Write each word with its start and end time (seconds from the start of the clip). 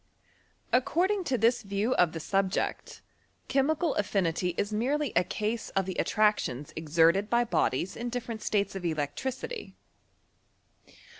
According 0.73 1.25
to 1.25 1.37
this 1.37 1.61
view 1.61 1.93
of 1.93 2.11
the 2.11 2.19
subject, 2.19 3.03
chemical 3.47 3.93
affinity 3.93 4.55
is 4.57 4.73
merely 4.73 5.13
a 5.15 5.23
case 5.23 5.69
of 5.75 5.85
the 5.85 5.93
attractions 5.97 6.73
exerted 6.75 7.29
by 7.29 7.43
bodies 7.45 7.95
in 7.95 8.09
different 8.09 8.41
states 8.41 8.73
of 8.75 8.83
electricity. 8.83 9.75